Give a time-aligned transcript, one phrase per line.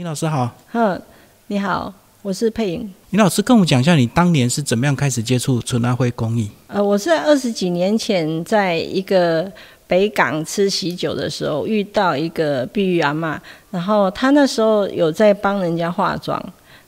[0.00, 0.98] 林老师好，嗯，
[1.48, 1.92] 你好，
[2.22, 2.90] 我是佩莹。
[3.10, 6.50] 林老师跟我讲一下，你当年是怎么样开始接触纯阿灰工艺？
[6.68, 9.52] 呃，我是在二十几年前，在一个
[9.86, 13.38] 北港吃喜酒的时候，遇到一个碧玉阿妈，
[13.70, 16.42] 然后她那时候有在帮人家化妆。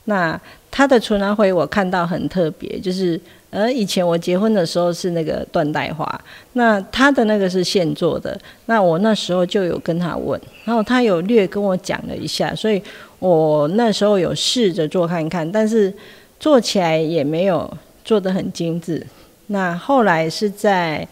[0.05, 0.41] 那
[0.73, 3.21] 他的纯阿辉我看到很特别，就是
[3.51, 6.21] 呃，以前我结婚的时候是那个缎带花，
[6.55, 8.37] 那他的那个是现做的。
[8.65, 12.83] 那我那时候就有跟他问，然后他有略跟我讲了一下，所以
[13.19, 15.93] 我那时候有试着做看看，但是
[16.41, 17.71] 做起来也没有
[18.03, 19.07] 做得很精致。
[19.49, 21.07] 那后来是在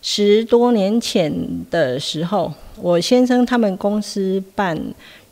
[0.00, 1.32] 十多年前
[1.68, 4.80] 的时候，我先生他们公司办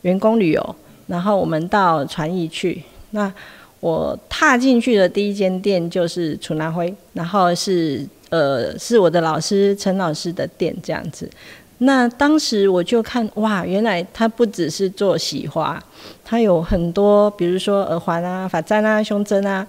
[0.03, 0.77] 员工旅游，
[1.07, 2.83] 然后我们到传艺去。
[3.13, 3.33] 那
[3.81, 11.29] 我踏进去的第一间店就是楚南辉，然后是呃是我的老师陈老师的店这样子。
[11.79, 15.81] 那当时我就看哇，原来他不只是做喜花，
[16.25, 19.65] 他有很多，比如说耳环啊、发簪啊、胸针啊，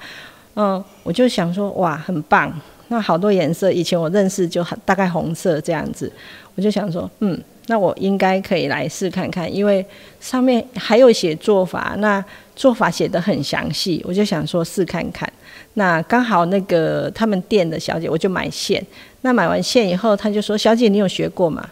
[0.56, 2.52] 嗯，我就想说哇，很棒。
[2.88, 6.12] 那好多颜色，以前我认识就很大概红色这样子，
[6.56, 7.40] 我就想说，嗯，
[7.70, 9.86] 那我应该可以来试看看，因为
[10.20, 12.24] 上面还有写做法，那
[12.56, 15.32] 做法写的很详细，我就想说试看看。
[15.76, 18.84] 那刚好那个他们店的小姐，我就买线。
[19.22, 21.64] 那买完线以后，他就说：“小姐，你有学过吗？”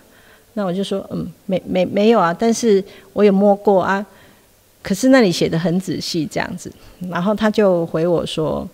[0.54, 4.06] 那我就说：“嗯，没没没有啊，但是我有摸过啊。
[4.84, 6.72] 可是那里写的很仔细，这样子。”
[7.10, 8.70] 然后他就回我说。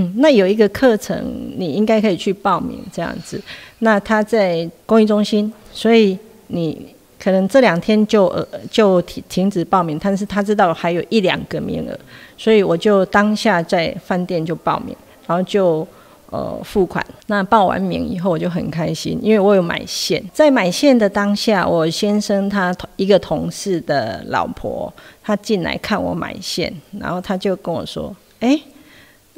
[0.00, 3.40] 嗯，那有一个课程，你应该可以去报名这样子。
[3.80, 6.16] 那他在公益中心，所以
[6.48, 9.98] 你可能这两天就呃就停停止报名。
[9.98, 11.98] 但是他知道还有一两个名额，
[12.36, 14.94] 所以我就当下在饭店就报名，
[15.26, 15.86] 然后就
[16.30, 17.04] 呃付款。
[17.26, 20.22] 那报完名以后，我就很开心，因为我有买线。
[20.32, 28.60] 在买线的当下，我先生他一个同事的老婆，他进来看我买线，然后他就跟我说：“哎。”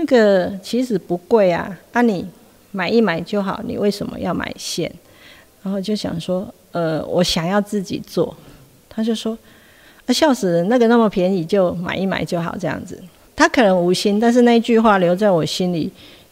[0.02, 2.26] 那个其实不贵啊，那你
[2.70, 4.90] 买一买就好，你为什么要买线？
[5.62, 8.36] 然后就想说，呃，我想要自己做。
[8.88, 9.36] 他就说，
[10.06, 13.02] 啊，笑死人，那个那么便宜，就买一买就好这样子。
[13.36, 15.90] 他可能无心，但是那句话留在我心里，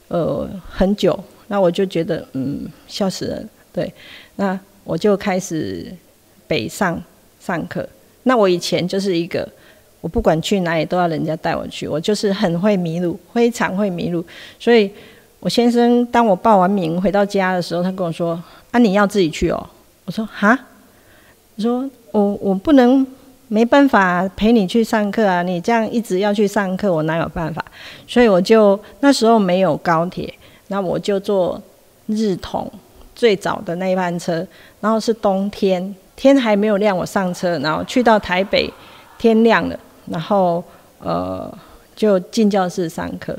[0.09, 1.19] 呃，很久。
[1.49, 3.49] 那我就觉得，嗯，笑死人。
[3.73, 3.93] 对，
[4.37, 5.93] 那我就开始
[6.47, 7.03] 北上
[7.41, 7.89] 上课。
[8.25, 9.49] 那我以前就是一个。
[10.01, 14.25] 我不管去哪里都要人家带我去，我就是很会迷路，非常会迷路。
[14.57, 14.89] 所以，
[15.41, 18.41] 我先生当我报完名回到家的时候，他跟我说
[18.71, 19.69] ：“啊，你要自己去哦。”
[20.09, 20.59] 我说：“哈？”
[21.57, 23.07] 我说：“我我不能，
[23.49, 25.43] 没办法陪你去上课啊！
[25.43, 27.63] 你这样一直要去上课，我哪有办法？”
[28.09, 30.33] 所以我就那时候没有高铁，
[30.69, 31.61] 那我就坐
[32.07, 32.73] 日统
[33.15, 34.47] 最早的那一班车，
[34.81, 38.73] 然后是冬天，天还没有亮，我上车，然后去到台北，
[39.19, 39.79] 天亮了。
[40.07, 40.65] 然后，
[41.01, 41.53] 呃，
[41.95, 43.37] 就进教室上课，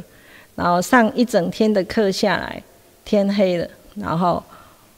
[0.53, 2.62] 然后上一整天的课下来，
[3.03, 4.44] 天黑了，然后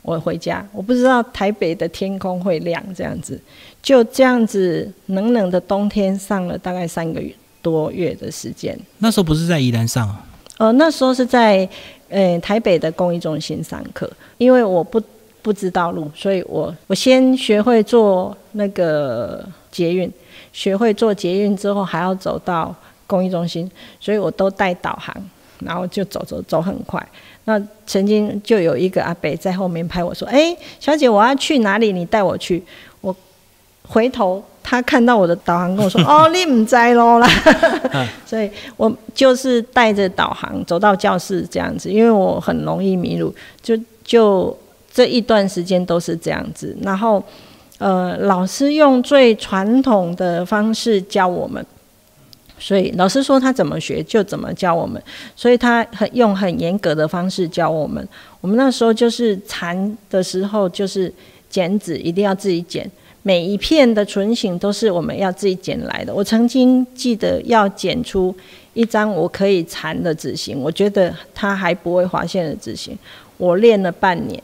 [0.01, 0.65] 我回家。
[0.71, 3.39] 我不知道台北的天空会亮这样子，
[3.81, 8.77] 就这样子冷冷的冬天上了大概三个月多月的时间。
[8.99, 10.15] 那时候不是在宜兰上？
[10.57, 11.67] 呃，那时候是在
[12.09, 15.01] 呃台北的公益中心上课，因为我不
[15.41, 20.11] 不知道路，所以我我先学会做那个捷运。
[20.53, 22.75] 学会做捷运之后，还要走到
[23.07, 25.15] 公益中心，所以我都带导航，
[25.59, 27.01] 然后就走走走很快。
[27.45, 31.91] 那曾经就有一个阿伯在后面拍我说：“哎，小姐，我要去哪里？
[31.91, 32.63] 你带我去。”
[33.01, 33.15] 我
[33.87, 37.27] 回头，他看到我的导航跟我说：“哦，你唔在咯啦。
[38.25, 44.57] ”所以我就是带着导航走到教室这样子，因为我很容易迷路，就就
[44.93, 47.23] 这一段时间都是这样子，然后。
[47.77, 51.65] 呃，老师用最传统的方式教我们，
[52.61, 55.01] 所以老师说他怎么学就怎么教我们，
[55.35, 58.07] 所以他很用很严格的方式教我们。
[58.39, 61.11] 我们那时候就是缠的时候，就是
[61.49, 62.89] 剪纸一定要自己剪，
[63.23, 66.13] 每一片的唇形都是我们要自己剪来的。
[66.13, 68.33] 我曾经记得要剪出
[68.73, 72.97] 一张我可以缠的纸型，我觉得它还不会划线的纸型，
[73.37, 74.41] 我练了半年，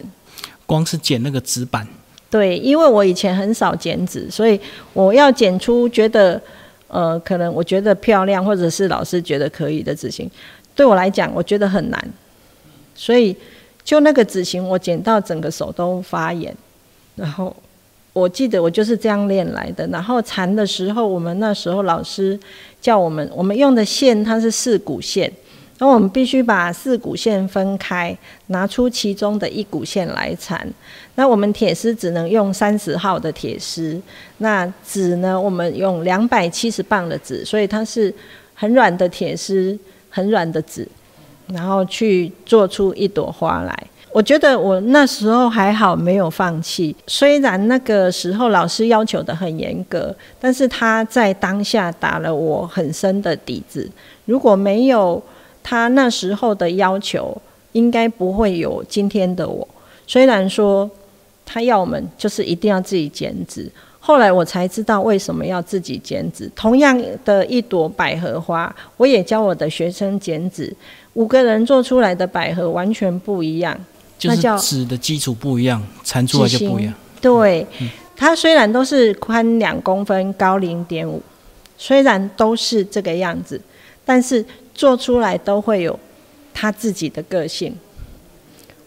[0.66, 1.88] 光是剪那个纸板。
[2.30, 4.60] 对，因为我以前很少剪纸，所以
[4.92, 6.40] 我要剪出觉得，
[6.88, 10.30] 呃，可能我觉得漂亮，或者是老师觉得可以的纸型，
[10.76, 12.14] 对我来讲，我觉得很难。
[12.96, 13.36] 所以
[13.84, 16.56] 就那个纸型，我剪到整个手都发炎。
[17.16, 17.56] 然后
[18.14, 19.86] 我记得我就是这样练来的。
[19.88, 22.40] 然后缠的时候，我们那时候老师
[22.80, 25.32] 叫我们，我们用的线它是四股线，
[25.80, 30.68] 那我们必须把四股线分开，拿出其中的一股线来缠。
[31.16, 34.00] 那我们铁丝只能用三十号的铁丝，
[34.40, 38.14] 那纸呢，我们用两百七十磅的纸，所以它是
[38.54, 39.78] 很软的铁丝，
[40.10, 40.88] 很软的纸，
[41.48, 43.88] 然后去做出一朵花来。
[44.12, 46.96] 我觉得我那时候还好，没有放弃。
[47.06, 53.88] 虽然那个时候老师要求的很严格，但是他在当下打了我很深的底子。
[54.26, 55.22] 如果没有
[55.70, 57.36] 他那时候的要求，
[57.74, 59.68] 应该不会有今天的我。
[60.08, 60.90] 虽然说
[61.46, 63.70] 他要我们就是一定要自己剪纸，
[64.00, 66.50] 后来我才知道为什么要自己剪纸。
[66.56, 70.74] 同样的一朵百合花，我也教我的学生剪纸，
[71.16, 73.78] 五个人做出来的百合完全不一样。
[74.18, 76.94] 就是纸的基础不一样，缠出来就不一样。
[77.20, 77.68] 对，
[78.16, 81.22] 它虽然都是宽两公分，高零点五，
[81.78, 83.60] 虽然都是这个样子，
[84.06, 84.44] 但是
[84.78, 86.00] 做出来都会有
[86.54, 87.76] 他自己的个性。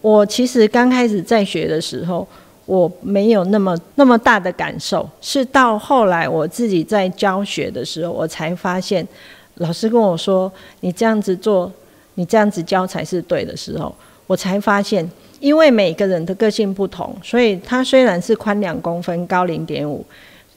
[0.00, 2.26] 我其实刚开始在学的时候，
[2.64, 9.06] 我没有那么那么大的感受，是到后来我自己在教学的时候，我才发现，
[9.56, 10.50] 老师跟我说
[10.80, 11.70] ：“你这样子做，
[12.14, 13.94] 你这样子教才是对的时候。”
[14.26, 15.10] 我才发现，
[15.40, 20.06] 因为每个人的个性不同，所以它虽然是宽两公分、高零点五，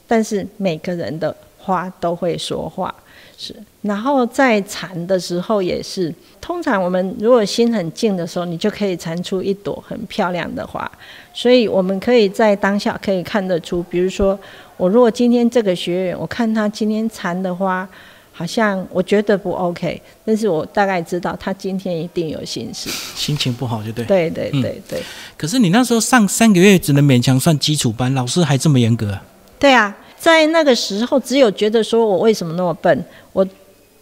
[0.08, 2.94] 但是每个人的花都会说话。
[3.38, 10.90] 是，然后在缠的时候也是，通常我们如果心很静的时候，你就可以缠出一朵很漂亮的花。
[11.34, 14.38] 所以我们可以在当下可以看得出，比如说
[14.78, 17.88] 我如果今天这个学员，我看他今天缠的花。
[18.36, 24.04] 好像我觉得不 OK，但是我大概知道他今天一定有心事，心情不好就对。
[24.06, 25.04] 对对对对。
[25.38, 29.20] 可是你那时候上三个月只能勉强算基础班，老师还这么严格。
[29.60, 33.46] 对啊，在那个时候只有觉得说我为什么那么笨，我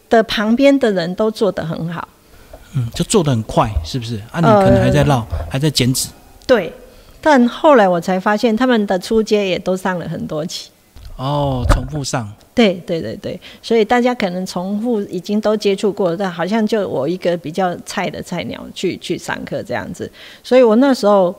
[0.07, 2.07] 的旁边的人都做得很好。
[2.75, 4.17] 嗯，就做得很快，是不是？
[4.31, 6.09] 啊，你可能还在绕，还在剪纸。
[6.45, 6.71] 对，
[7.19, 10.69] 但后来我才发现他们的出街也都上了很多期。
[11.15, 20.09] 哦，重复上，对对对对，所以大家可能重复已经都接触过，但好像就我一个比较菜的菜鸟去去上课这样子，
[20.43, 21.33] 所以我那时候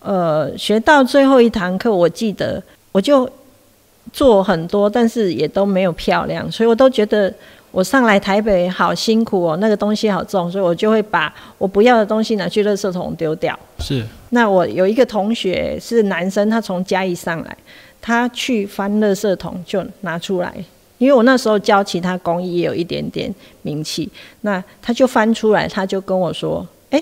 [0.00, 2.62] 呃学到最后一堂课，我记得
[2.92, 3.28] 我就
[4.12, 7.32] 做很多，但是也都没有漂亮，所以我都觉得
[7.70, 13.58] 我上来台北好辛苦哦，那个东西好重，所以我就会把我不要的东西拿去垃圾桶丢掉。
[13.78, 17.56] 是，那我有一个同学是男生，他从嘉义上来。
[18.04, 20.52] 他去翻垃圾桶就拿出来，
[20.98, 23.32] 因为我那时候教其他工艺也有一点点
[23.62, 24.10] 名气，
[24.40, 27.00] 那他就翻出来，他就跟我说：“哎，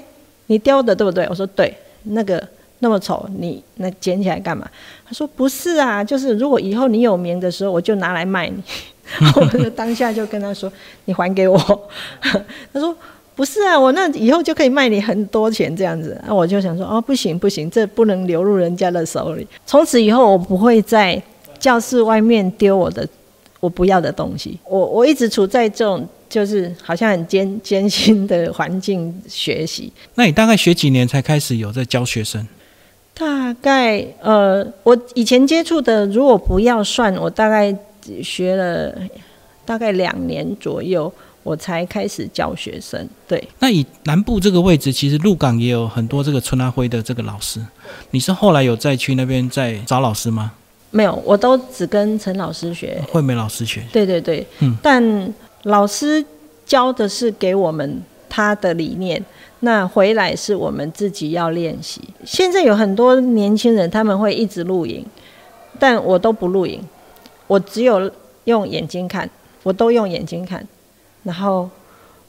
[0.48, 1.74] 你雕的对不对？”我说：“对。”
[2.04, 2.46] 那个
[2.80, 4.68] 那么丑，你那捡起来干嘛？
[5.06, 8.62] 他说：“不是啊，就是如果以后你有名的时候，我就拿来卖你。
[9.36, 10.70] ”我就当下就跟他说
[11.06, 11.88] ：“你还给我。”
[12.72, 12.94] 他说。
[13.36, 16.20] 不是啊，我那以后就可以卖你很多钱这样子。
[16.26, 19.46] 那我就想说，哦，不行不行，这不能流入人家的手里。
[19.64, 21.22] 从此以后，我不会在
[21.58, 23.08] 教室外面丢我的
[23.58, 24.58] 我不要的东西。
[24.68, 29.90] 我我一直处在这种就是好像很艰艰辛的环境学习。
[30.16, 32.46] 那你大概学几年才开始有在教学生？
[33.20, 37.76] 大概呃，我以前接触的，如果不要算，我大概
[38.22, 38.90] 学了
[39.66, 41.12] 大概两年左右。
[41.42, 43.42] 我才开始教学生，对。
[43.60, 47.58] 那以南部这个位置，其实鹿港也有很多这个春阿辉的这个老师。
[48.10, 50.52] 你是后来有再去那边再找老师吗？
[50.90, 53.82] 没有，我都只跟陈老师学，惠美老师学。
[53.90, 54.76] 对对对，嗯。
[54.82, 56.22] 但老师
[56.66, 59.24] 教的是给我们他的理念，
[59.60, 62.00] 那回来是我们自己要练习。
[62.24, 65.04] 现在有很多年轻人他们会一直录影，
[65.78, 66.82] 但我都不录影，
[67.46, 68.10] 我只有
[68.44, 69.28] 用眼睛看，
[69.62, 70.66] 我都用眼睛看。
[71.22, 71.68] 然后，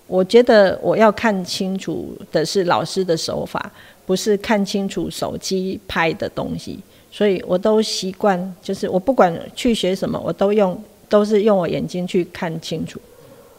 [0.07, 3.71] 我觉得我要看清楚的是老师的手法，
[4.05, 6.77] 不是看清楚手机拍的东西。
[7.09, 12.99] 所以我都习惯，就是我不管去学什么，我都用都是用我眼睛去看清楚，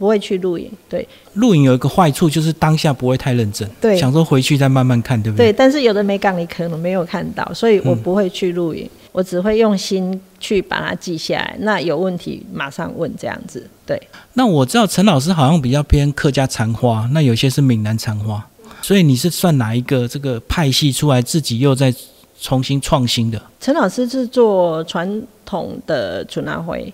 [0.02, 0.68] 不会去录影。
[0.88, 5.47] 对，录影有一个坏处就是当下不会太认真，对，想说回去再慢慢看，对不对？
[5.47, 8.90] 对，但是有的美感你可能没有看到，所以我不会去录影。
[9.12, 13.64] 我只会用心去把它记下来，那有问题马上问这样子。
[13.87, 14.00] 对，
[14.32, 18.44] 那我知道陈老师好像比较偏客家残花，那有些是闽南残花，
[18.80, 21.94] 所以你是算哪一个这个派系出来，自己又在
[22.40, 23.40] 重新创新的？
[23.61, 26.92] 陈老师是做传统的春拿灰，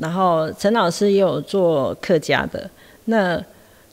[0.00, 2.68] 然后陈老师也有做客家的。
[3.04, 3.42] 那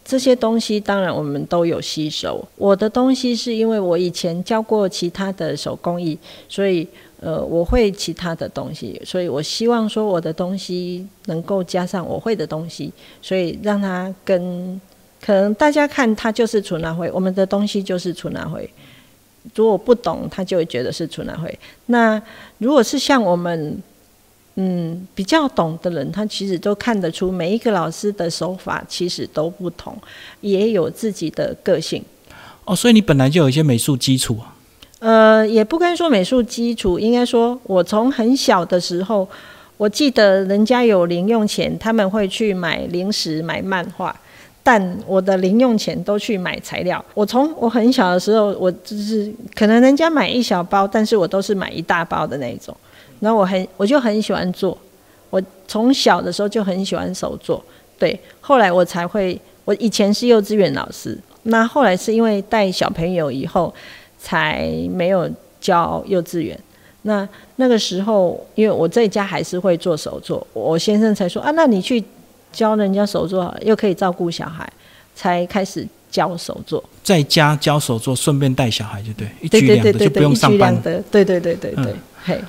[0.04, 2.42] 这些东西当然我们都有吸收。
[2.56, 6.88] 我的东西是因为我以前教过其他的手工艺，所以
[7.20, 14.80] 呃我会其他的东西，所以我希望说我的东西能够加上我会的东西，所以让它跟
[15.20, 18.70] 可能大家看它就是纯拿灰，我们的东西就是纯拿灰。
[19.56, 21.58] 如果不懂，他就会觉得是纯拿灰。
[21.86, 22.22] 那
[22.58, 23.82] 如果是像我们，
[24.60, 29.96] 嗯，比较懂的人，他其实都看得出每一个老师的手法其实都不同，
[30.42, 32.04] 也有自己的个性。
[32.66, 34.56] 哦，所以你本来就有一些美术基础啊。
[34.98, 39.30] 呃，也不该说美术基础，应该说我从很小的时候，
[39.78, 44.20] 我记得人家有零用钱，他们会去买零食、买漫画，
[44.64, 47.06] 但我的零用钱都去买材料。
[47.14, 52.76] 我从我很小的时候，我就是可能人家买一小包，但是我都是买一大包的那种。
[53.20, 54.78] 然后我很我就很喜欢做，
[55.30, 57.64] 我从小的时候就很喜欢手做。
[57.98, 63.74] 对，后来我才会，我以前是幼稚园老师，那后来是因为带小朋友以后。
[64.20, 65.30] 才没有
[65.62, 66.60] 教幼稚园。
[67.04, 67.26] 那
[67.58, 72.04] 那个时候，因为我在家还是会做手作，我先生才说啊，那你去
[72.52, 74.68] 教人家手作，又可以照顾小孩，
[75.16, 76.84] 才开始教手作。
[77.04, 80.76] 在家教手作，顺便带小孩，就对，一举两得，就不用上班。
[80.82, 81.94] 对对对对对，嘿，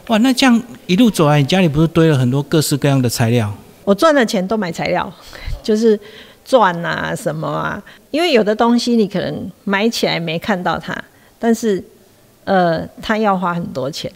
[0.08, 3.52] 哇，那这样一路走来，你家里不是堆了很多各式各样的材料？
[3.84, 5.12] 我赚的钱都买材料，
[5.62, 5.98] 就是
[6.44, 10.96] 钻啊什么啊，因为有的东西你可能买起来没看到它。
[11.38, 11.82] 但是，
[12.44, 14.10] 呃，它要花很多钱，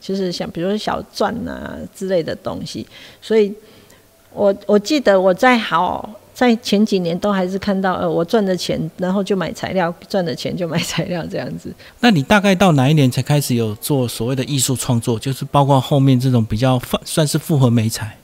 [0.00, 2.86] 就是像比如说小钻啊之类的东西，
[3.20, 3.54] 所以，
[4.32, 11.72] 我我记得我在好在前几年都还是看到，呃，我赚的钱，然后就买材料，赚的钱就买材料这样子。
[12.00, 15.18] 那你大概到哪一年才开始有做所谓的艺术创作？
[15.18, 18.16] 就是包括后面这种比较算是复合美材。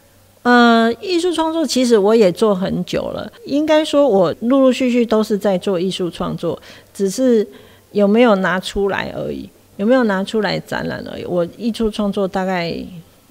[0.42, 6.60] 呃，艺术创作其实我也做很久了，应该说我陆陆续续都是在做艺术创作，
[6.94, 7.46] 只是。
[7.92, 9.48] 有没有拿出来而已？
[9.78, 11.24] 有没有拿出来展览而已？
[11.24, 12.70] 我艺术创作大概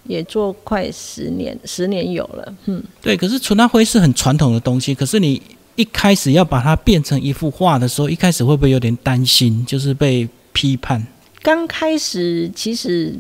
[0.08, 2.54] 也做快十年，十年有了。
[2.66, 3.16] 嗯，对。
[3.16, 5.42] 可是纯蜡灰是很传统的东西，可是你
[5.76, 9.66] 一开始要把它变成一幅画的时候，一开始会不会有点担心？
[9.66, 11.06] 就是被批判？
[11.42, 13.16] 刚开始其实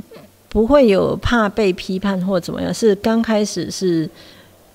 [0.49, 4.09] 不会有怕被批判或怎么样，是刚开始是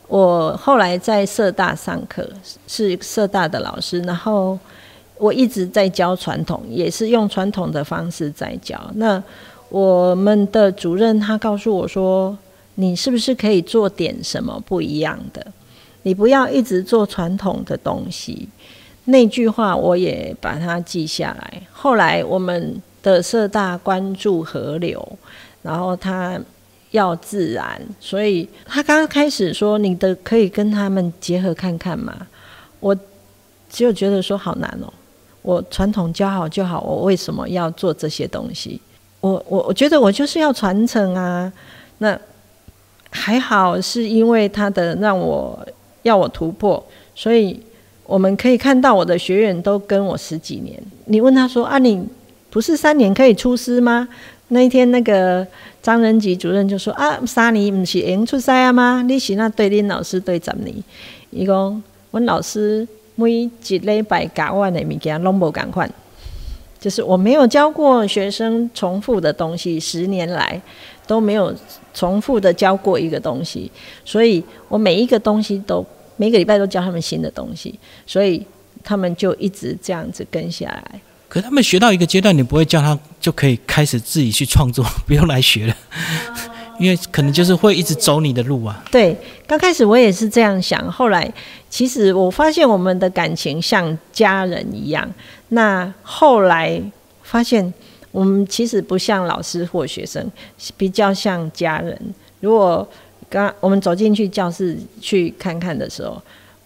[0.08, 2.28] 我后来在社大上课，
[2.68, 4.58] 是社大的老师，然后。
[5.18, 8.76] 我一直在教传统，也是用传统的方式在教。
[8.96, 9.22] 那
[9.72, 12.36] 我们的主任他告诉我说
[12.76, 15.46] ：“你是不是可以做点什么不一样的？
[16.02, 18.46] 你不要一直做传统的东西。”
[19.06, 21.62] 那句话我也把它记下来。
[21.72, 25.18] 后来我们的社大关注河流，
[25.62, 26.38] 然后他
[26.90, 32.14] 要自然，所以他刚刚开始说：“你的可以跟他们结合看看嘛。”
[32.78, 32.94] 我
[33.70, 34.92] 只有觉得说好难哦。
[35.40, 38.78] 我传统教好就好，我为什么要做这些东西？
[39.22, 41.50] 我我我觉得我就是要传承啊。
[41.98, 42.18] 那
[43.08, 45.58] 还好是因为他的让我
[46.02, 47.58] 要我突破，所以
[48.04, 50.78] 我们可以看到我的学员都跟我十几年。
[51.06, 52.06] 你问他说啊，你
[52.50, 54.06] 不是三年可以出师吗？
[54.48, 55.46] 那一天那个
[55.82, 59.02] 张仁吉主任就说啊，三年不是已出师啊吗？
[59.08, 60.74] 你是那对林老师对十年，
[61.30, 62.86] 伊讲阮老师。
[63.14, 65.88] 每一礼拜教完的物件拢无共款，
[66.82, 70.60] 就是我没有教过学生重复的东西，十年来
[71.06, 71.54] 都没有
[71.94, 73.70] 重复的教过一个东西，
[74.04, 75.86] 所以我每一个东西都
[76.16, 78.44] 每个礼拜都教他们新的东西，所以
[78.82, 81.00] 他们就一直这样子跟下来。
[81.28, 85.76] 可他们学到一个阶段，你不会叫他就可以开始自己去创作， 不用来学了。
[86.82, 88.84] 因为可能就是会一直走你的路啊。
[88.90, 91.32] 对，刚开始我也是这样想，后来
[91.70, 95.08] 其实我发现我们的感情像家人一样。
[95.50, 96.82] 那后来
[97.22, 97.72] 发现
[98.10, 100.28] 我们其实不像老师或学生，
[100.76, 101.96] 比较像家人。
[102.40, 102.86] 如果
[103.30, 106.20] 刚我们走进去教室去看看的时候，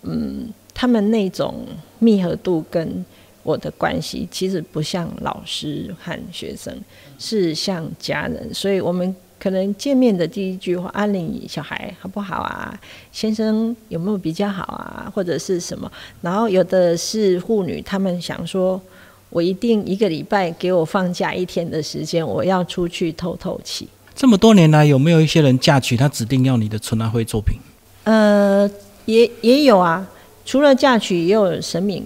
[0.04, 1.66] 嗯，他们那种
[1.98, 3.04] 密合度跟
[3.42, 6.74] 我的关系，其实不像老师和学生，
[7.18, 8.54] 是像家人。
[8.54, 9.14] 所以我们。
[9.38, 12.78] 可能见面的第一句话，阿玲小孩好不好啊？
[13.12, 15.10] 先生有没有比较好啊？
[15.14, 15.90] 或者是什么？
[16.22, 18.80] 然后有的是妇女，她们想说，
[19.28, 23.86] 我一定一个礼拜给我放假一天的时间，我要出去透透气。
[24.14, 27.58] 这么多年来，有没有一些人嫁娶，他指定要你的春兰会作品？
[28.04, 28.68] 呃，
[29.04, 30.08] 也也有啊，
[30.46, 32.02] 除了嫁娶，也有神明。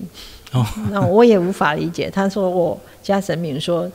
[0.52, 2.10] 哦，那我也无法理解。
[2.10, 3.88] 他说我家神明说，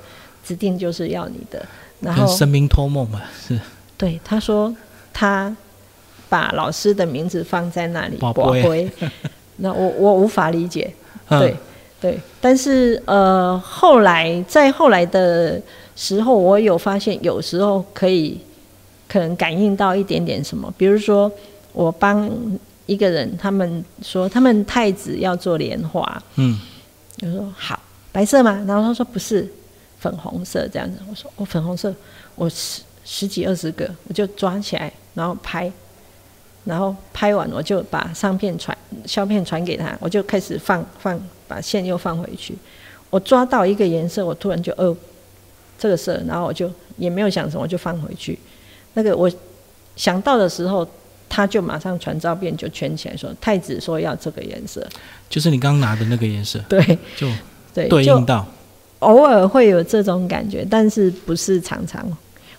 [0.46, 1.66] 指定就是要你的。
[2.00, 3.60] 然后神明托梦嘛，是。
[3.98, 4.76] 对，他说
[5.14, 5.56] 他
[6.28, 8.92] 把老师的名字放在那里，宝贝。
[9.58, 10.94] 那我我无法理解，
[11.30, 11.56] 对
[12.02, 12.20] 对。
[12.42, 15.62] 但是呃，后来在后来的
[15.96, 18.38] 时候，我有发现，有时候可以
[19.08, 21.32] 可能感应到一点点什么，比如说
[21.72, 22.30] 我帮
[22.86, 26.60] 一个人，他们说他们太子要做莲花，嗯，
[27.22, 27.80] 我说好，
[28.12, 28.62] 白色吗？
[28.68, 29.50] 然后他说不是，
[30.00, 30.98] 粉红色这样子。
[31.10, 31.94] 我说我粉红色，
[32.36, 35.72] 我十十几二十个，我就抓起来，然后拍，
[36.64, 42.56] 然后拍完我就把相片传相片传给他，我就开始放放，把线又放回去。
[43.10, 44.96] 我抓到一个颜色，我突然就哦，
[45.78, 48.38] 这个色，然后我就也没有想什么，我就放回去。
[48.94, 49.32] 那个我
[49.96, 50.88] 想到的时候。
[51.28, 54.88] 他就马上传照片，就圈起来说：“太子说要这个颜色，
[55.28, 57.28] 就是你刚拿的那个颜色。”对，就
[57.74, 58.46] 对对应到。
[59.00, 62.06] 偶尔会有这种感觉，但是不是常常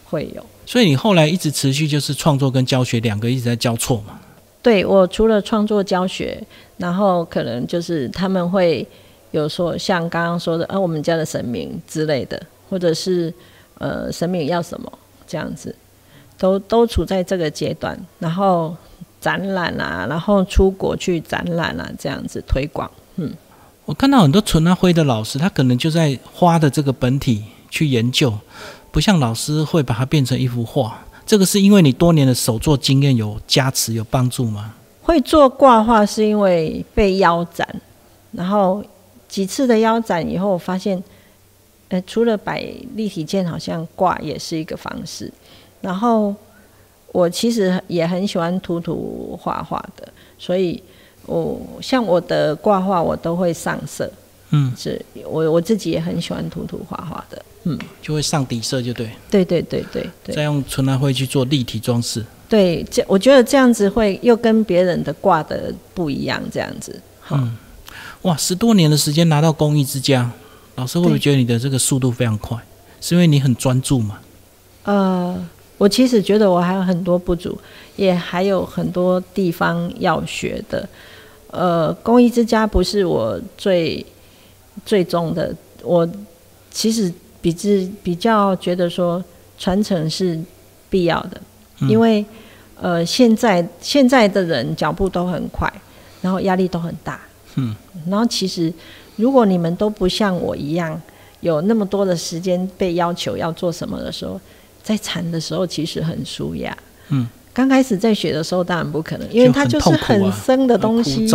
[0.04, 0.44] 会有。
[0.64, 4.18] 所以你后来一直持续就是创作跟教学两个一直在交错嘛？
[4.62, 6.42] 对，我除了创作教学，
[6.76, 8.86] 然后可能就是他们会
[9.30, 13.32] 有说像刚刚说的，呃，我们家的神明之类的，或者是
[13.78, 14.92] 呃，神明要什么
[15.26, 15.74] 这样子。
[16.38, 18.76] 都都处在这个阶段，然后
[19.18, 22.90] 展览啊，然后出国去展览啊，这样子推广。
[23.14, 23.32] 嗯，
[23.86, 28.36] 我看到很多纯阿辉的老师，他可能就在花的这个本体去研究，
[28.90, 31.00] 不像老师会把它变成一幅画。
[31.24, 34.74] 这个是因为你多年的手作经验有加持有帮助吗？
[35.02, 37.66] 会做挂画是因为被腰斩，
[38.32, 38.84] 然后
[39.28, 41.00] 几次的腰斩以后，我发现，
[41.88, 42.60] 呃，除了摆
[42.96, 45.32] 立体件，好像挂也是一个方式。
[45.80, 46.34] 然后
[47.12, 50.82] 我其实也很喜欢涂涂画画的，所以
[51.26, 54.10] 我像我的挂画我都会上色，
[54.50, 67.56] 嗯，是我我自己也很喜欢涂涂画画的，嗯，就会上底色就对，对对对对对，再用纯蓝灰去做立体装饰，对，这我觉得这样子会又跟别人的挂的不一样，这样子，嗯，
[68.22, 70.30] 哇，十多年的时间拿到工艺之家，
[70.76, 72.58] 老师会不会觉得你的这个速度非常快？
[73.00, 74.18] 是因为你很专注嘛？
[74.84, 75.48] 呃。
[75.78, 77.54] 我其实觉得我还有很多不足，
[77.96, 80.88] 也还有很多地方要学的。
[81.56, 84.04] 呃，公益之家不是我最
[84.84, 86.06] 最终的，我
[86.70, 87.10] 其实
[87.40, 89.24] 比之比较觉得说
[89.58, 90.38] 传承是
[90.90, 91.40] 必要的，
[91.88, 92.24] 因为
[92.80, 95.72] 呃现在现在的人脚步都很快，
[96.20, 97.20] 然后压力都很大，
[97.54, 97.74] 嗯，
[98.08, 98.72] 然后其实
[99.16, 101.00] 如果你们都不像我一样
[101.40, 104.40] 有那么多的时间被要求要做什么的时候。
[104.86, 111.26] 在缠的时候其实很舒压，嗯，刚开始在学的时候当然不可能，因为它就是很深的东西，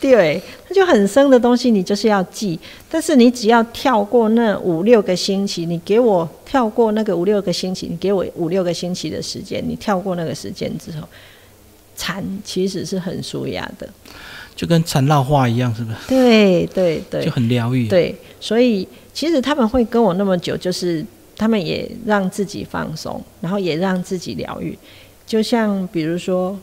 [0.00, 2.58] 对，它就很深的东西，你就是要记。
[2.88, 11.06] 但是你只要跳过那五六个星期，你给我跳过那个五六个星期，你给我五六个星期的时间，你跳过那个时间之后，
[11.94, 13.86] 禅其实是很舒压的，
[14.56, 15.98] 就跟缠绕画一样，是不是？
[16.08, 17.86] 对对对，就很疗愈。
[17.88, 21.04] 对，所以其实他们会跟我那么久，就是。
[21.34, 24.78] 他们也让自己放松，然后也让自己疗愈。
[25.32, 26.58] 就像比如说，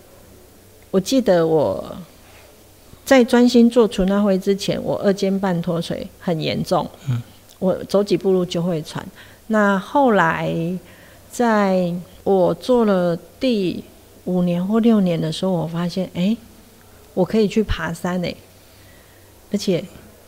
[0.91, 1.83] 我记得我
[3.03, 7.19] 在专心做除那会之前，我二尖瓣脱垂很严重，嗯，
[7.57, 9.03] 我走几步路就会喘。
[9.47, 10.55] 那后来
[11.31, 11.91] 在
[12.23, 13.83] 我做了第
[14.25, 16.37] 五年或六年的时候，我发现，哎，
[17.15, 18.37] 我可以去爬山诶，
[19.51, 19.83] 而且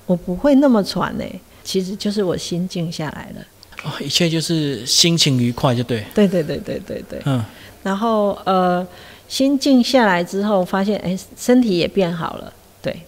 [0.08, 3.46] 我不会那么喘诶，其实就是我心静下来了。
[3.84, 6.04] 哦，一切就是心情愉快就对。
[6.16, 7.22] 对对对对对对。
[7.26, 7.46] 嗯。
[7.84, 8.86] 然后呃，
[9.28, 12.54] 心静下来之后，发现哎，身体也变好了。
[12.82, 13.02] 对。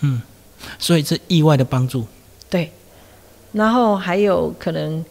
[0.00, 0.20] 嗯。
[0.78, 2.06] 所以这意外的帮助。
[2.50, 2.70] 对。
[3.52, 5.04] 然后还有可能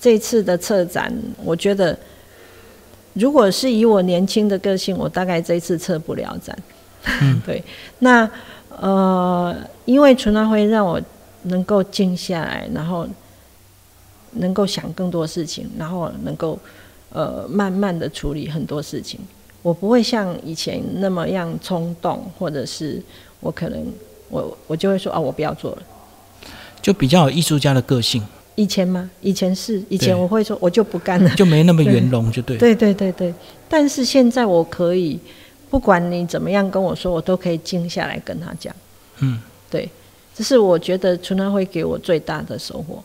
[0.00, 1.12] 这次的策展，
[1.44, 1.98] 我觉得，
[3.14, 6.56] 如果是以我年轻的个性，我大概这次策不了展。
[7.20, 7.40] 嗯。
[7.46, 7.62] 对。
[7.98, 8.28] 那
[8.68, 11.00] 呃，因为纯安会让我
[11.42, 13.06] 能够静下来，然后。
[14.36, 16.58] 能够想更多事情，然后能够
[17.12, 19.20] 呃慢慢的处理很多事情。
[19.62, 23.00] 我不会像以前那么样冲动，或者是
[23.40, 23.86] 我可能
[24.28, 25.82] 我我就会说啊，我不要做了。
[26.80, 28.20] 就比较有艺术家的个性。
[28.56, 29.08] 以前吗？
[29.20, 32.58] 以前是以前我会说我就不干了，就没那么圆融，就对。
[32.58, 33.32] 对对对对。
[33.68, 35.18] 但是现在我可以，
[35.70, 38.74] 不管你怎么样跟我说，我都可以静下来跟他讲。
[39.20, 39.88] 嗯，对，
[40.34, 43.02] 这是我觉得春兰会给我最大的收获。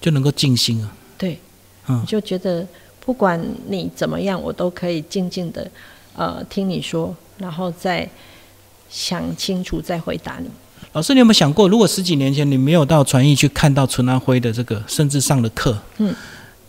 [0.00, 1.38] 就能够静心啊，对，
[1.88, 2.64] 嗯，就觉得
[3.04, 5.70] 不管你怎么样，我都可以静静的，
[6.14, 8.08] 呃，听你说，然后再
[8.88, 10.48] 想清楚再回答你。
[10.92, 16.14] 老师，你有没有想过，如果十几年前你没有到传艺去看到陈安辉的这个甚至上的课，嗯，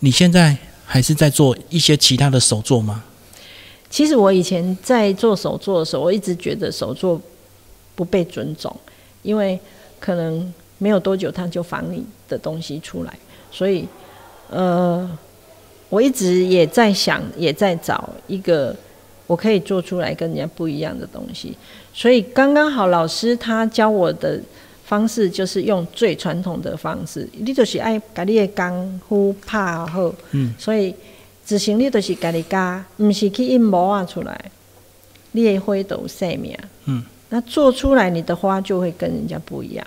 [0.00, 3.04] 你现在还是在做一些其他的手作吗？
[3.88, 7.20] 其实我以前在做手作的时候，我一直觉得手作
[7.94, 8.74] 不被尊重，
[9.22, 9.58] 因为
[9.98, 10.52] 可能。
[10.78, 13.18] 没有多久，他就仿你的东西出来，
[13.50, 13.86] 所以，
[14.50, 15.08] 呃，
[15.94, 18.74] 我一直也在想，也在找一个
[19.28, 21.56] 我可以做出来跟人家不一样的东西。
[21.92, 24.40] 所以刚刚好，老师他教我的
[24.84, 30.92] 方式就是用最传统的方式，你就是爱把你的功夫拍好，嗯，所以
[31.46, 34.50] 执行力就是家己加，唔是去印模啊出来，
[35.30, 39.86] 你的花都生命，嗯，那做出来你的花就会跟人家不一样。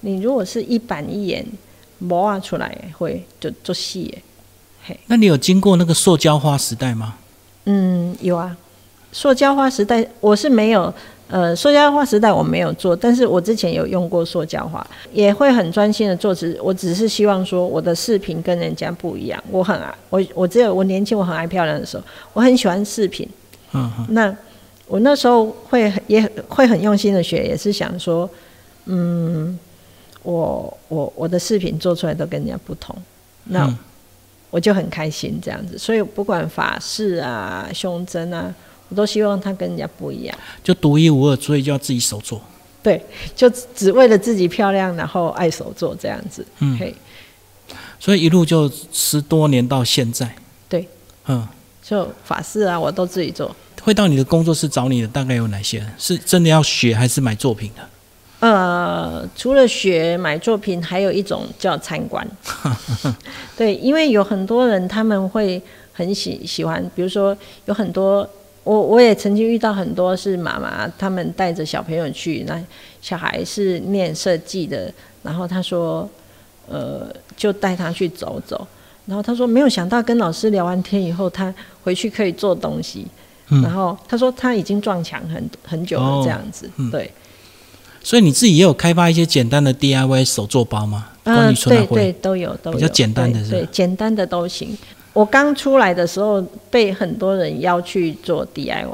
[0.00, 1.42] 你如果是一板一眼
[1.98, 4.14] 模啊出来，会就做细，
[4.90, 5.00] 嘿。
[5.06, 7.14] 那你有经过那个塑胶花时代吗？
[7.66, 8.56] 嗯，有啊。
[9.12, 10.92] 塑胶花时代我是没有，
[11.28, 16.34] 呃，塑胶花时代我没有做，但是我之前有用过塑胶花，也会很专心的做。
[16.34, 19.42] 只我只是希望说我的视频跟人家不一样。
[19.50, 23.28] 我很爱我我只有我年轻我很爱漂亮的时候，我很喜欢饰品。
[23.72, 24.34] 嗯那
[24.86, 28.28] 我那时候会也会很用心的学，也是想说，
[28.86, 29.58] 嗯，
[30.22, 32.96] 我我我的视频做出来都跟人家不同，
[33.44, 33.72] 那
[34.50, 35.78] 我就很开心这样子。
[35.78, 38.54] 所以不管法式啊、胸针啊。
[38.92, 42.42] 我都希望它跟人家不一样，就独一无二，所以就要自己手做。
[42.82, 43.00] 对，
[43.36, 46.44] 就只为了自己漂亮，然后爱手做这样子。
[46.58, 46.92] 嗯，嘿
[48.00, 50.34] 所以一路就十多年到现在。
[50.68, 50.88] 对，
[51.28, 51.46] 嗯，
[51.80, 53.54] 就法式啊，我都自己做。
[53.80, 55.86] 会到你的工作室找你的大概有哪些？
[55.96, 57.88] 是真的要学还是买作品的？
[58.40, 62.26] 呃，除了学买作品，还有一种叫参观。
[63.56, 68.28] 对，因为有很多人他们会很喜喜欢，比如说有很多。
[68.62, 72.62] 我我也曾经遇到很多是妈妈，他们带着小朋友去，那
[73.00, 76.08] 小孩是念设计的，然后他说，
[76.68, 78.64] 呃，就带他去走走，
[79.06, 83.06] 然后他说没有想到跟老师聊完天以后，他回去可以做东西，
[83.48, 87.10] 然后他说他已经撞墙很很久了这样子，对。
[88.02, 91.06] 所以你自己也有开发一些简单的 DIY 手作包吗？
[91.24, 94.76] 嗯，对对都有都有，比较简单的，对简单的都行。
[95.12, 98.86] 我刚出来的时候被很多人邀去做 DIY，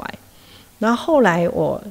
[0.79, 1.81] 然后后来我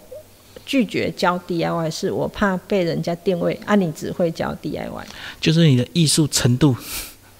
[0.66, 4.90] 拒绝教 DIY，是我怕被人家定位啊，你只会教 DIY，
[5.40, 6.76] 就是你的艺术程度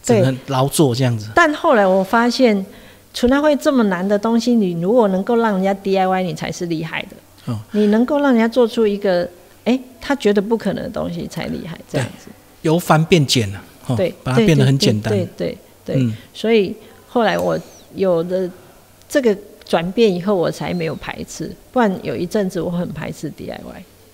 [0.03, 1.29] 只能劳作这样子。
[1.35, 2.65] 但后来我发现，
[3.13, 7.53] 纯爱会这么难的东西，你如果能够让人家 DIY，你才是厉害的。
[7.53, 9.29] 哦，你能够让人家做出一个
[9.67, 12.31] 哎他觉得不可能的东西才厉害，这样子
[12.63, 13.63] 由繁变简了，
[13.97, 15.59] 对，把它变得很简单，对对。
[15.87, 16.75] 对，所以
[17.07, 17.57] 后来我
[17.95, 18.51] 有了
[19.09, 19.33] 这个
[19.65, 23.55] 转变以后，我才没有排斥，不然有一阵子我很排斥 DIY。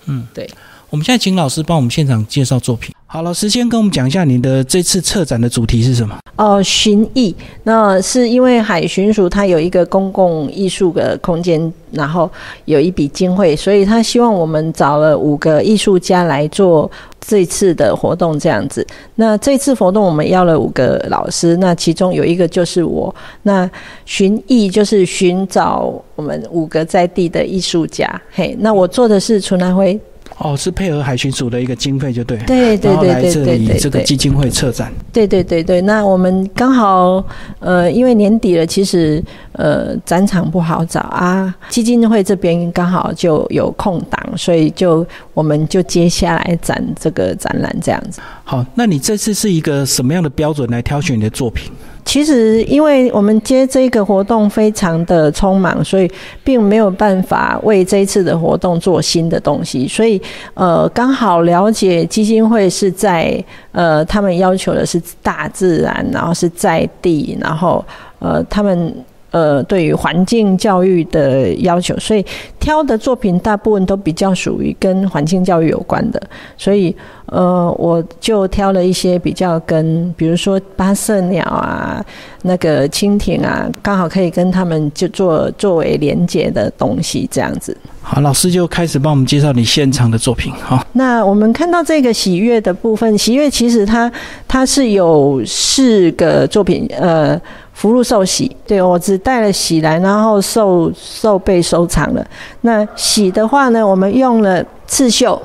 [0.05, 0.47] 嗯，对。
[0.93, 2.93] 我们现在请老师帮我们现场介绍作品。
[3.07, 6.15] 好，老师先跟我们讲一下你的这次策展的主题是什么？
[6.35, 7.35] 哦，寻艺。
[7.63, 12.29] 那是因为海巡署它有一个公共艺术的空间，然后
[12.65, 16.89] 有一笔经费，所以他希望我们找了五个艺术家来做。
[17.25, 23.15] 这次的活动这样子，那这次活动我们邀了五个老师，那其中有一个就是我。
[23.43, 23.67] 那
[24.05, 29.97] 寻艺就是寻找我们五个在地的艺术家，嘿，那我做的是纯南辉。
[30.37, 34.91] 哦，是配合海巡署的一个经费就对，对对对对对对，这个基金会策展。
[35.11, 37.23] 对对对对，那我们刚好
[37.59, 48.19] 呃，因为年底了，其实呃展场不好找啊，基金会这边刚好就有空档，所以就我们就接下来展这个展览这样子。
[48.43, 51.71] 好，那你这次是一个什么样的标准来挑选你的作品？
[52.05, 56.11] 其实，因为我们接这个活动非常的匆忙，所以
[56.43, 59.87] 并没有办法为这一次的活动做新的东西。
[59.87, 60.21] 所以，
[60.53, 67.83] 呃，刚好了解基金会是在呃，他们要求的是大自然，然后是在地，然后
[68.19, 68.93] 呃，他们。
[69.33, 72.23] 呃，对于环境教育的要求，所以
[72.59, 76.21] 挑的作品大部分都比较属于跟环境教育有关的，
[76.55, 82.05] 所以呃，我就挑了一些比较跟，比如说八色鸟啊，
[82.43, 87.75] 那个蜻蜓啊，刚好可以跟他们就做作为连接的东西，这样子。
[88.03, 90.53] 好，老师就开始帮我们介绍你现场的作品。
[90.53, 94.11] 哈，那我们看到这个喜悦的部分，喜悦其实它
[94.47, 97.41] 它是有四个作品，呃。
[97.73, 102.25] 福禄寿喜，对我只带了喜来，然后寿寿被收藏了。
[102.61, 105.41] 那喜的话呢，我们用了刺绣、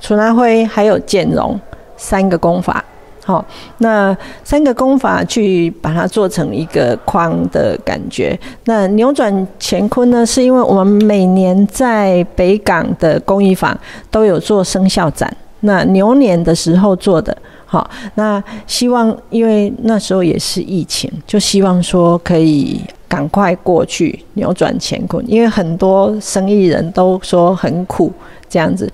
[0.00, 1.58] 楚南灰还有剪绒
[1.96, 2.84] 三个功法。
[3.22, 3.44] 好，
[3.78, 8.36] 那三个功法去把它做成一个框的感觉。
[8.64, 13.78] 那扭转乾坤呢，是因为我们每年在北港的工艺坊
[14.10, 17.36] 都有做生肖展，那牛年的时候做的。
[17.72, 28.12] 好，那希望因为那时候也是疫情，就希望说可以赶快过去扭转乾坤，因为很多生意人都说很苦
[28.48, 28.92] 这样子，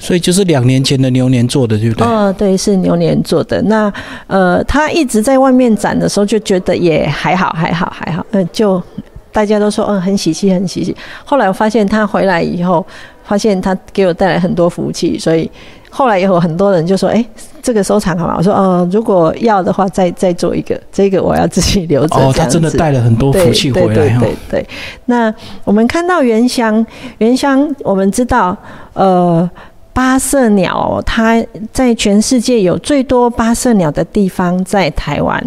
[0.00, 2.04] 所以就是两年前的牛年做的，对不对？
[2.04, 3.62] 哦，对，是牛年做的。
[3.62, 3.92] 那
[4.26, 8.82] 呃，他一直在外面展的时候就觉得也还好，还好，还好，嗯，就
[9.30, 10.96] 大家都说嗯很喜气很喜气。
[11.24, 12.84] 后来我发现他回来以后，
[13.22, 15.48] 发现他给我带来很多福气，所以
[15.90, 17.24] 后来有很多人就说：“哎，
[17.62, 23.94] 这个收藏好吗？”我说：“哦，如果要的话，再再做一个，这个我要自己留着。”哦，他真的带了很多福气回来。
[23.94, 24.68] 对对对对。
[25.06, 26.84] 那我们看到原香，
[27.18, 28.56] 原香我们知道，
[28.94, 29.50] 呃。
[29.92, 35.44] 八色鸟，它在全世界有最多八色鸟的地方在台湾，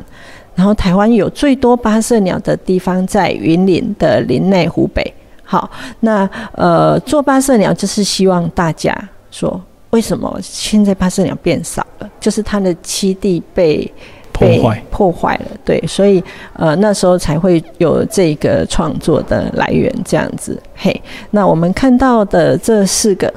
[0.53, 5.01] 然后台湾有最多八色鸟的地方在云林的林内湖北。
[5.43, 8.93] 好，那呃，做八色鸟就是希望大家
[9.31, 9.59] 说，
[9.93, 12.09] 为什么现在八色鸟变少了？
[12.19, 13.89] 就是它的栖地被
[14.31, 15.45] 破坏破坏了。
[15.63, 16.21] 对，所以
[16.53, 20.59] 呃那时候才会有这个创作的来源这样子。
[20.75, 23.31] 嘿，那我们看到的这四个。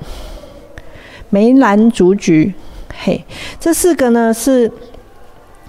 [1.29, 2.55] 梅兰竹菊，
[3.03, 3.23] 嘿，
[3.59, 4.71] 这四个呢是，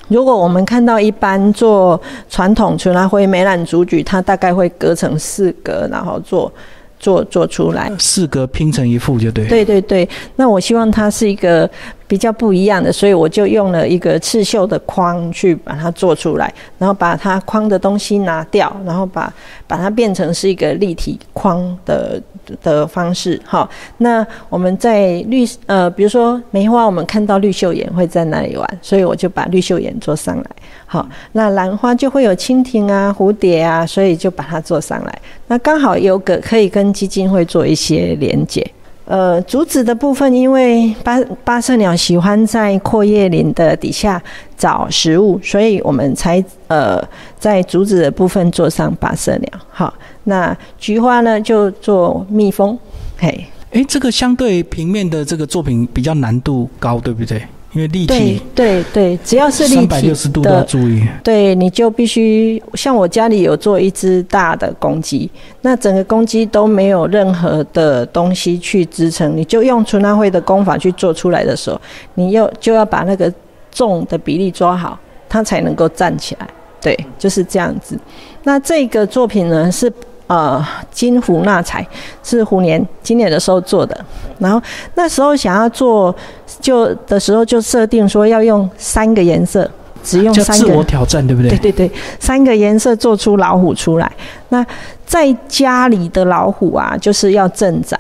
[0.08, 6.50] 如果我们看到一般做传统纯拉灰梅兰竹菊，它大概会隔成四格，然后做
[6.99, 9.47] 做做出来，四格拼成一副就对。
[9.47, 11.69] 对对对，那我希望它是一个。
[12.08, 19.32] 比较不一样的，所以我就用了一个刺绣的框去把它做出来，然后把它框的东西拿掉，然后把
[19.67, 22.22] 把它变成是一个立体框的
[22.63, 23.39] 的方式。
[23.46, 30.46] 好，那我们在绿呃，比如说梅花，我们看到绿绣眼会在那里玩，所以我就把绿绣眼做上来。
[30.86, 35.22] 好，那兰花就会有蜻蜓啊、蝴蝶啊，所以就把它做上来。
[35.48, 38.65] 那刚好有个可以跟基金会做一些连接。
[39.08, 44.22] 呃，竹子的部分，因为八八色鸟喜欢在阔叶林的底下
[44.58, 47.02] 找食物，所以我们才呃
[47.39, 49.50] 在竹子的部分做上八色鸟。
[49.70, 49.93] 好，
[50.26, 52.78] 那菊花呢就做蜜蜂。
[53.17, 57.41] 嘿，诶，这个相对平面的这个作品比较难度高，对不对？
[57.78, 61.08] 因为立体，对对对，只要是立体三百六十度都要注意。
[61.24, 65.30] 对，你就必须像我家里有做一只大的公鸡，
[65.62, 71.80] 那整个公鸡都没有任何的东西去支撑，你就用纯拉灰的功法去做出来的时候，
[72.16, 73.32] 你又就要把那个
[73.72, 74.98] 重的比例抓好，
[75.30, 76.48] 它才能够站起来。
[76.82, 77.96] 对，就是这样子。
[78.42, 79.94] 那这个作品呢是。
[80.28, 81.86] 呃，金虎纳财
[82.22, 83.98] 是虎年今年的时候做的，
[84.40, 84.62] 然后
[84.96, 86.13] 那时候想要做
[86.60, 89.70] 就的时候就设定说要用三个颜色，
[90.04, 90.66] 只用三个。
[90.66, 91.50] 自我挑战，对不对？
[91.52, 94.12] 对对对，三个颜色做出老虎出来。
[94.50, 94.66] 那
[95.06, 97.98] 在家里的老虎啊，就是要镇宅。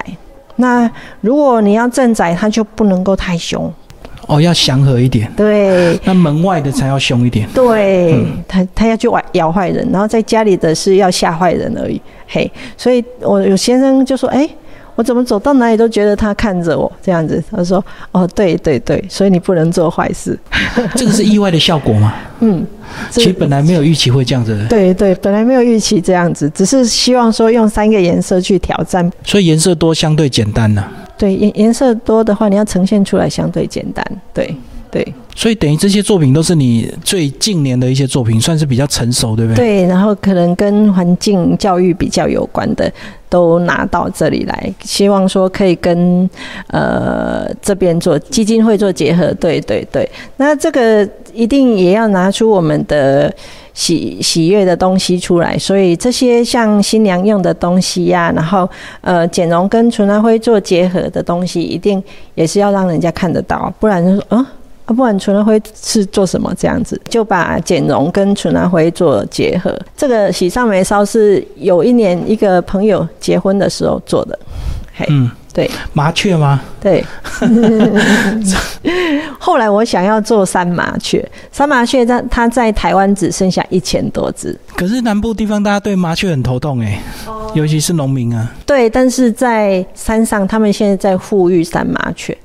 [0.57, 0.89] 那
[1.21, 3.71] 如果你要镇宅，它就不能够太凶。
[4.27, 5.31] 哦，要祥和一点。
[5.35, 7.47] 对，那门外的才要凶一点。
[7.53, 11.99] 对，他他要去咬咬坏人，然后在家里的是要吓坏人而已。
[12.27, 14.47] 嘿，所以我有先生就说：“哎，
[14.95, 20.37] 我怎么走到哪里都觉得他看着我这样子。”他说：“哦，对对对，所以你不能做坏事。
[20.93, 22.13] ”这个是意外的效果吗？
[22.41, 22.67] 嗯，
[23.09, 24.65] 其实本来没有预期会这样子。
[24.69, 29.09] 对对，本来没有预期这样子，只是希望说用三个颜色去挑战。
[29.23, 30.83] 所以颜色多相对简单呢。
[31.17, 34.05] 对颜颜色多的话，你要呈现出来相对简单。
[34.33, 34.55] 对
[34.89, 39.83] 对，所以等于这些作品都是你最近年的一些作品，算是比较成熟，对不对？
[39.83, 42.91] 对，然后可能跟环境教育比较有关的，
[43.29, 46.29] 都拿到这里来，希望说可以跟
[46.67, 49.33] 呃这边做基金会做结合。
[49.33, 53.33] 对对对，那这个一定也要拿出我们的。
[53.77, 58.67] 喜喜悦的东西出来，所以这些像新娘用的东西呀，然后
[59.01, 64.39] 呃剪绒跟纯蓝灰做结合的东西，一定也是要让人家看得到，不然就说嗯
[64.85, 66.99] 啊，不然纯蓝灰是做什么这样子？
[67.07, 69.79] 就把剪绒跟纯蓝灰做结合。
[69.95, 74.39] 这个喜上眉梢是有一年一个朋友结婚的时候做的，
[75.07, 75.29] 嗯。
[75.57, 76.61] 对麻雀吗？
[76.79, 77.03] 对，
[79.39, 84.55] 后来我想要做山麻雀，山麻雀在它在台湾只剩下一千多只。
[84.75, 87.01] 可是南部地方大家对麻雀很头痛哎，
[87.55, 88.51] 尤其是农民啊。
[88.67, 92.37] 对，但是在山上，他们现在在富裕山麻雀，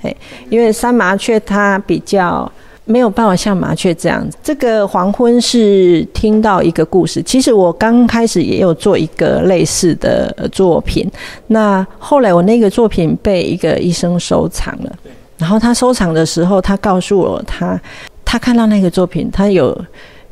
[0.00, 0.16] 哎，
[0.48, 2.50] 因为山麻雀它比较。
[2.84, 4.26] 没有办法像麻雀这样。
[4.42, 7.22] 这个黄昏是听到一个故事。
[7.22, 11.10] 其实我刚开始也有做一个类似的作品。
[11.46, 14.92] 那后来我那个作品被一个医生收藏了。
[15.36, 17.80] 然后他收藏的时候，他告诉我，他
[18.24, 19.76] 他看到那个作品，他有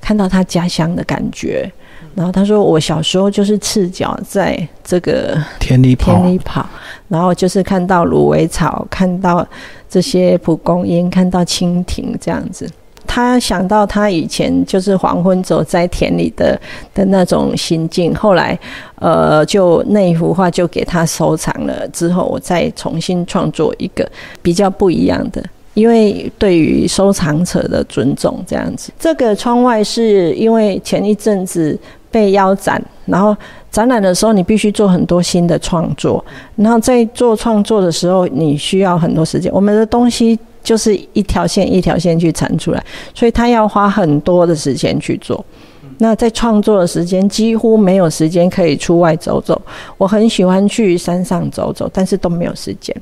[0.01, 1.71] 看到他家乡的感觉。
[2.15, 6.67] 然后他说，我小时候就是赤脚在这个田里田里跑，
[7.09, 9.47] 然后就是看到芦苇草，看到。
[9.93, 12.67] 这些蒲公英看到蜻蜓这样子，
[13.07, 16.59] 他想到他以前就是黄昏走在田里的
[16.95, 18.15] 的那种心境。
[18.15, 18.59] 后来，
[18.95, 21.87] 呃，就那一幅画就给他收藏了。
[21.89, 25.45] 之后我再重新创作一个比较不一样的，
[25.75, 28.91] 因为对于收藏者的尊重这样子。
[28.99, 31.79] 这个窗外是因为前一阵子
[32.13, 33.35] 被腰斩，然后
[33.71, 39.51] 展览的时候你必须做很多新的创作，然后在做创作的时候你需要很多时间。
[39.53, 45.45] 我们的东西就是一条线一条线去产出来，所以他要花很多的时间去做。
[45.99, 49.61] 那在创作的时间几乎没有时间可以出外走走。
[49.97, 52.95] 我很喜欢去山上走走，但是都没有时间。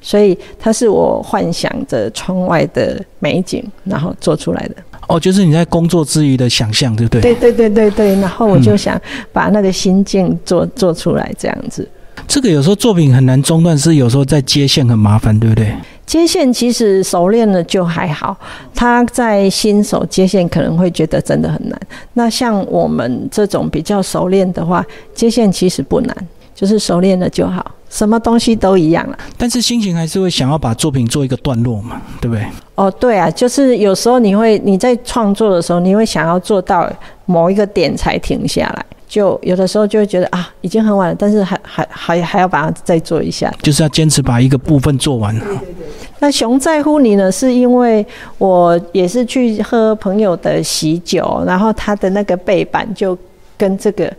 [0.00, 4.76] 所以它是我幻想着窗外的美景，然后做出来的。
[5.08, 7.20] 哦，就是你在工作之余的想象，对不对？
[7.20, 8.20] 对对对对对。
[8.20, 9.00] 然后我就想
[9.32, 11.88] 把那个心境做做出来，这样子。
[12.26, 15.72] 这个有时候作品很难中断，是有时候在接线很麻烦，对不对？
[16.06, 18.36] 接线其实熟练了就还好，
[18.74, 21.78] 他在新手接线可能会觉得真的很难。
[22.14, 26.16] 那像我们这种比较熟练的话，接线其实不难，
[26.56, 29.18] 就是熟练了就好，什么东西都一样了。
[29.36, 32.44] 但是心情还是会想要把作品做一个段落嘛，对不对？
[32.74, 36.90] 哦，对啊，就是有时候你会你在创作的时候，你会想要做到
[37.26, 38.84] 某一个点才停下来。
[39.06, 45.32] 就有的时候就会觉得啊，已经很晚了，但是还还还还要把它再做一下，就是要坚持把一个部分做完。
[45.38, 45.86] 对对对。
[46.18, 48.04] 那熊在乎你呢，是因为
[48.38, 53.16] 我也是去喝朋友的喜酒，然后他的那个背板就
[53.56, 54.12] 跟这个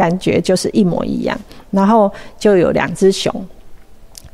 [0.00, 1.38] 感觉就是一模一样，
[1.70, 3.30] 然后就有两只熊，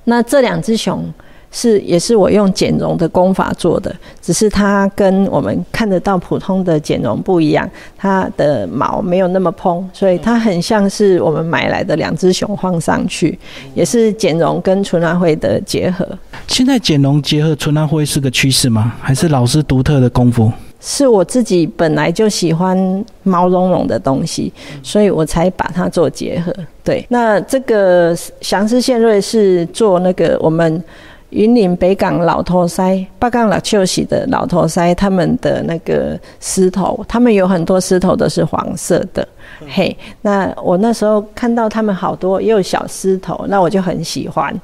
[0.04, 1.04] 那这两只熊。
[1.52, 13.38] 是，也是我用剪绒的工法做的，只是它跟我们看得到普通的剪绒不一样，它的毛没有那么蓬，所以它很像是我们买来的两只熊放上去，
[13.74, 16.06] 也是剪绒跟纯蓝灰的结合。
[16.48, 18.92] 现在剪绒结合纯蓝灰是个趋势吗？
[19.00, 20.52] 还是老师独特的功夫？
[20.80, 26.54] 是我自己本来就喜欢毛茸茸的东西，所以我才把它做结合。
[26.84, 30.82] 对，那这个祥狮线瑞是做那个我们。
[31.30, 39.26] 云林北港老头塞、八杠老秀喜的老头塞，他们的那个狮头，他们有很多狮头都是黄色的。
[39.68, 44.54] 嘿，那我那时候看到他们好多也有小狮头，那我就很喜欢。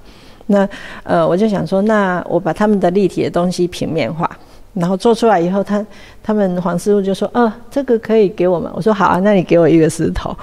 [0.47, 0.67] 那
[1.03, 4.31] 呃，我就想说，那我把他们的立体的东西平面化。
[4.75, 5.85] 然后做出来以后，他
[6.23, 10.35] 他们黄师傅就说：“哦，这个可以给我们。”我说：“好啊，那你给我一个石头。”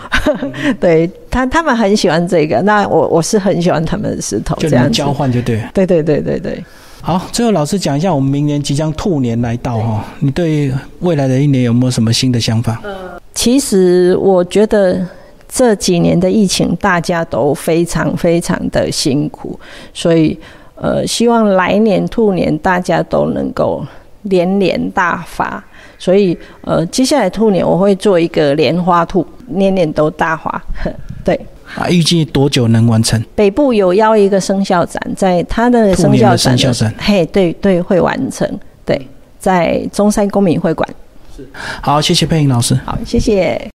[0.79, 5.63] 对他，他们很喜欢这个，那我我是很喜欢他们的石头，这样交换就对。
[5.73, 6.63] 对对对对对。
[7.01, 12.79] 好，最后老师讲一下，我们明年即将兔年来到哈，你对未来的一年有没有什么新的想法？
[12.83, 15.03] 呃，其实我觉得
[15.47, 19.59] 这几年的疫情，大家都非常非常的辛苦，
[19.91, 20.37] 所以
[20.75, 23.83] 呃，希望来年兔年大家都能够。
[24.23, 25.63] 连连大发，
[25.97, 30.61] 所以呃，接下来兔年我会做一个莲花兔，年年都大发。
[31.23, 31.39] 对，
[31.75, 33.23] 啊，预计多久能完成？
[33.35, 36.57] 北部有邀一个生肖展，在他的生肖展，
[36.97, 38.47] 嘿，对对，会完成。
[38.85, 39.07] 对，
[39.39, 40.87] 在中山公民会馆。
[41.35, 41.47] 是，
[41.81, 42.75] 好，谢谢佩莹老师。
[42.85, 43.59] 好，谢谢。